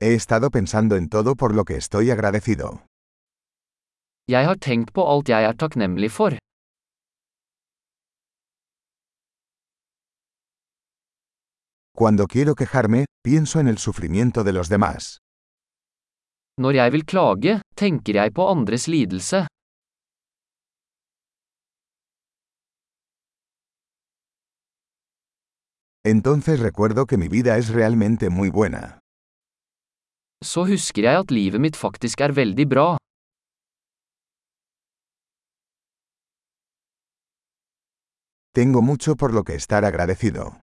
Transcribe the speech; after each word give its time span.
He 0.00 0.14
estado 0.14 0.50
pensando 0.50 0.94
en 0.94 1.08
todo 1.08 1.34
por 1.34 1.52
lo 1.56 1.64
que 1.64 1.76
estoy 1.76 2.12
agradecido. 2.12 2.84
Jeg 4.30 4.46
har 4.46 4.58
tenkt 4.58 4.92
på 4.94 5.02
alt 5.02 5.28
jeg 5.28 5.42
er 5.44 5.56
takknemlig 5.58 6.10
for. 6.12 6.36
Cuando 11.96 12.26
quiero 12.28 12.54
quejarme, 12.54 13.06
pienso 13.24 13.58
en 13.58 13.66
el 13.66 13.78
sufrimiento 13.78 14.44
de 14.44 14.52
los 14.52 14.68
demás. 14.68 15.18
Når 16.62 16.72
jeg 16.72 16.92
vil 16.92 17.04
klage, 17.04 17.60
tenker 17.76 18.14
jeg 18.14 18.34
på 18.34 18.46
andres 18.54 18.86
lidelse. 18.86 19.46
Entonces 26.04 26.60
recuerdo 26.60 27.06
que 27.06 27.16
mi 27.16 27.28
vida 27.28 27.58
es 27.58 27.68
realmente 27.70 28.30
muy 28.30 28.50
buena. 28.50 29.00
Så 30.44 30.62
husker 30.68 31.02
jeg 31.02 31.18
at 31.18 31.32
livet 31.34 31.60
mitt 31.60 31.76
faktisk 31.76 32.20
er 32.22 32.30
veldig 32.30 32.66
bra. 32.70 32.88
Tengo 38.54 38.80
mucho 38.82 39.16
por 39.16 39.34
lo 39.34 39.42
que 39.44 39.54
estar 39.54 39.84
agradecido. 39.84 40.58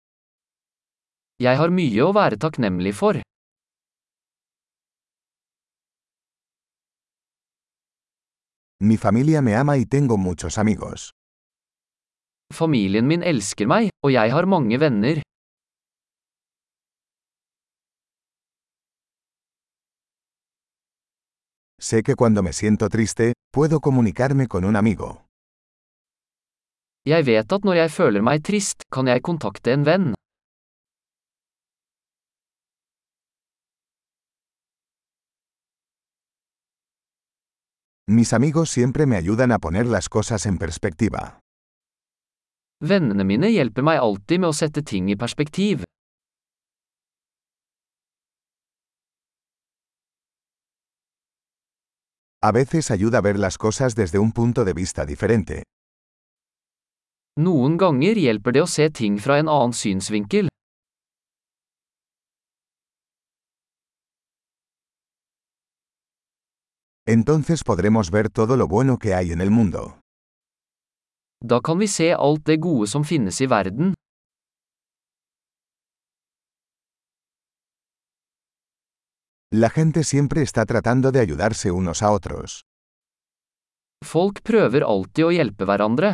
Jeg 1.40 1.58
har 1.60 1.72
mye 1.72 2.02
å 2.04 2.14
være 2.16 2.40
takknemlig 2.40 2.96
for. 2.96 3.20
Mi 8.80 8.98
familia 8.98 9.42
me 9.42 9.55
ama 9.55 9.78
y 9.78 9.86
tengo 9.86 10.18
muchos 10.18 10.58
amigos. 10.58 11.12
Familien 12.54 13.08
min 13.08 13.24
elsker 13.24 13.68
meg, 13.68 13.90
og 14.04 14.12
jeg 14.12 14.32
har 14.32 14.46
mange 14.46 14.80
venner. 14.80 15.22
Sé 21.86 22.02
que 22.02 22.16
cuando 22.16 22.42
me 22.42 22.52
siento 22.52 22.90
triste, 22.90 23.34
puedo 23.54 23.80
comunicarme 23.80 24.48
con 24.48 24.66
un 24.66 24.76
amigo. 24.76 25.28
Jeg 27.05 27.26
vet 27.27 27.52
at 27.54 27.62
når 27.62 27.76
jeg 27.77 27.92
føler 27.94 28.24
meg 28.26 28.42
trist, 28.42 28.82
kan 28.90 29.05
jeg 29.05 29.22
kontakte 29.22 29.70
en 29.70 29.86
venn. 29.86 30.08
Mis 38.10 38.34
amigos 38.34 38.74
siempre 38.74 39.05
me 39.05 39.22
ayudan 39.22 39.52
a 39.52 39.60
poner 39.60 39.86
las 39.86 40.10
cosas 40.10 40.48
en 40.48 40.58
perspectiva. 40.58 41.38
Vennene 42.82 43.24
mine 43.24 43.54
hjelper 43.54 43.86
meg 43.86 44.02
alltid 44.02 44.42
med 44.42 44.49
å 44.49 44.58
sette 44.58 44.82
ting 44.82 45.14
i 45.14 45.16
perspektiv. 45.16 45.86
A 52.48 52.51
veces 52.51 52.91
ayuda 52.91 53.18
a 53.18 53.21
ver 53.21 53.40
las 53.40 53.57
cosas 53.57 53.96
desde 53.96 54.20
un 54.20 54.32
punto 54.32 54.65
de 54.65 54.74
vista 54.74 55.04
diferente. 55.04 55.63
Noen 57.41 57.74
ganger 57.76 58.20
hjelper 58.21 58.54
det 58.54 58.62
å 58.62 58.68
se 58.70 58.85
ting 58.93 59.18
fra 59.18 59.40
en 59.41 59.49
annen 59.49 59.74
synsvinkel. 59.74 60.52
Entonces 67.09 67.63
podremos 67.63 68.12
ver 68.12 68.29
todo 68.29 68.57
lo 68.57 68.68
bueno 68.68 69.00
que 69.00 69.16
hay 69.16 69.31
en 69.31 69.41
el 69.41 69.50
mundo. 69.50 69.97
Da 71.41 71.62
kan 71.66 71.80
vi 71.81 71.88
se 71.88 72.13
alt 72.13 72.46
det 72.46 72.62
gode 72.62 72.85
som 72.85 73.03
finnes 73.03 73.41
i 73.41 73.50
verden. 73.50 73.96
La 79.58 79.70
gente 79.70 80.03
siempre 80.03 80.42
está 80.42 80.66
tratando 80.66 81.14
de 81.14 81.22
ayudarse 81.22 81.72
unos 81.72 82.03
a 82.03 82.12
otros. 82.12 82.66
Folk 84.03 84.42
prøver 84.44 84.84
alltid 84.84 85.24
å 85.24 85.30
hjelpe 85.31 85.64
hverandre. 85.64 86.09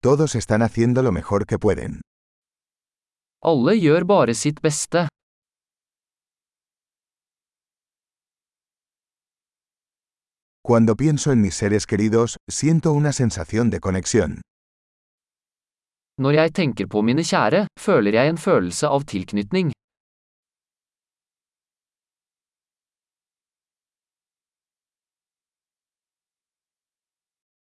Todos 0.00 0.36
están 0.36 0.62
haciendo 0.62 1.02
lo 1.02 1.10
mejor 1.10 1.44
que 1.44 1.58
pueden. 1.58 1.98
Alle 3.42 3.74
gjør 3.74 4.06
bare 4.06 4.38
sitt 4.38 4.62
beste. 4.62 5.08
Cuando 10.62 10.94
pienso 10.94 11.32
en 11.32 11.40
mis 11.40 11.56
seres 11.56 11.86
queridos, 11.86 12.36
siento 12.48 12.92
una 12.92 13.12
sensación 13.12 13.70
de 13.70 13.80
conexión. 13.80 14.40
Når 16.20 16.32
jeg 16.36 16.52
tenker 16.52 16.86
på 16.92 17.00
mine 17.00 17.22
kjære, 17.24 17.66
føler 17.80 18.12
jeg 18.12 18.28
en 18.28 18.38
følelse 18.38 18.88
av 18.88 19.04
tilknytning. 19.08 19.72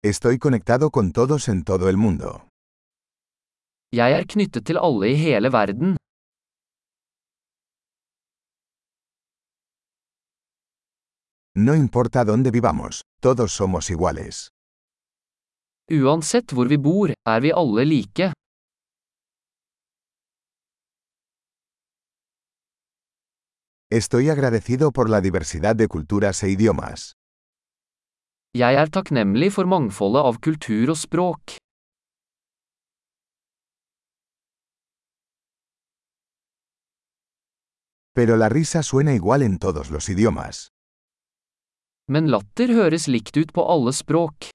Estoy 0.03 0.39
conectado 0.39 0.91
con 0.91 1.13
todos 1.13 1.49
en 1.49 1.63
todo 1.63 1.89
el 1.89 1.97
mundo. 1.97 2.41
Jeg 3.93 4.13
er 4.19 4.25
knyttet 4.27 4.67
til 4.67 4.79
alle 4.79 5.13
i 5.13 5.15
hele 5.15 5.53
verden. 5.53 5.97
No 11.55 11.75
importa 11.75 12.25
dónde 12.25 12.51
vivamos, 12.51 13.03
todos 13.21 13.53
somos 13.53 13.91
iguales. 13.91 14.49
Uansett 15.91 16.53
hvor 16.55 16.67
vi 16.67 16.79
bor, 16.79 17.11
er 17.29 17.41
vi 17.41 17.51
alle 17.53 17.85
like. 17.85 18.33
Estoy 23.93 24.31
agradecido 24.31 24.93
por 24.93 25.11
la 25.11 25.21
diversidad 25.21 25.75
de 25.75 25.89
culturas 25.89 26.45
e 26.45 26.49
idiomas. 26.49 27.17
Jeg 28.55 28.75
er 28.79 28.87
takknemlig 28.87 29.51
for 29.51 29.67
mangfoldet 29.67 30.23
av 30.31 30.39
kultur 30.39 30.93
og 30.95 30.99
språk. 31.01 31.57
Pero 38.15 38.37
la 38.37 38.49
risa 38.49 38.85
suena 38.87 39.13
igual 39.13 39.43
en 39.43 39.59
todos 39.59 39.91
los 39.91 40.09
idiomas. 40.09 40.69
Men 42.07 42.31
latter 42.31 42.71
høres 42.71 43.09
likt 43.11 43.35
ut 43.43 43.51
på 43.51 43.67
alle 43.67 43.91
språk. 43.91 44.55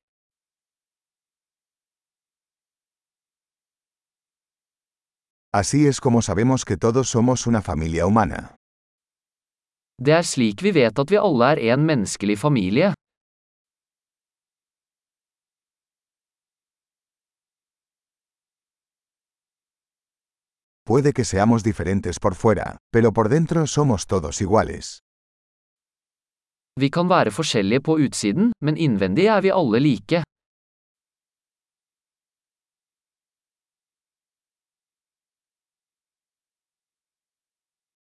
Así 5.51 5.87
es 5.87 5.99
como 5.99 6.21
sabemos 6.21 6.63
que 6.63 6.77
todos 6.77 7.09
somos 7.09 7.47
una 7.47 7.61
familia 7.61 8.05
humana. 8.07 8.55
Det 9.97 10.11
er 10.11 10.25
slik 10.27 10.59
vi 10.59 10.73
vet 10.75 10.99
at 10.99 11.11
vi 11.11 11.15
alle 11.15 11.55
er 11.55 11.59
en 11.73 11.85
menneskelig 11.87 12.35
familie. 12.39 12.91
Puede 20.85 21.13
que 21.13 21.23
seamos 21.25 21.63
diferentes 21.63 22.19
por 22.19 22.35
fuera, 22.35 22.77
pero 22.91 23.11
por 23.11 23.29
dentro 23.29 23.65
somos 23.67 24.05
todos 24.05 24.41
iguales. 24.41 24.99
Vi 26.79 26.89
kan 26.89 27.09
være 27.09 27.31
forskjellige 27.31 27.81
på 27.81 27.97
utsiden, 28.05 28.51
men 28.61 28.77
innvendig 28.77 29.25
er 29.25 29.41
vi 29.41 29.49
alle 29.49 29.79
like. 29.79 30.23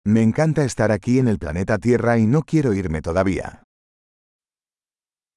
Me 0.06 0.22
encanta 0.22 0.66
estar 0.66 0.92
aquí 0.92 1.18
en 1.20 1.30
el 1.30 1.40
planeta 1.40 1.78
Tierra 1.78 2.18
y 2.18 2.28
no 2.28 2.42
quiero 2.42 2.74
irme 2.74 3.02
todavía. 3.02 3.64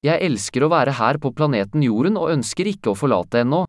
Jeg 0.02 0.18
elsker 0.26 0.66
å 0.66 0.68
være 0.68 0.96
her 0.98 1.18
på 1.22 1.30
planeten 1.30 1.84
Jorden 1.86 2.18
og 2.18 2.32
ønsker 2.34 2.66
ikke 2.66 2.90
å 2.90 2.96
forlate 2.98 3.44
ennå. 3.46 3.62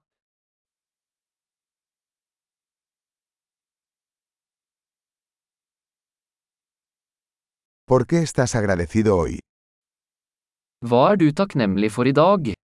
¿Por 7.86 8.08
qué 8.08 8.24
estás 8.26 8.56
agradecido 8.56 9.16
hoy? 9.22 9.38
Hva 10.82 11.14
er 11.14 11.22
du 11.22 11.30
takknemlig 11.32 11.94
for 11.94 12.10
i 12.10 12.12
dag? 12.12 12.57